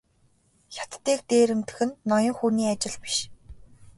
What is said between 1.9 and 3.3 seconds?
ноён хүний ажил биш.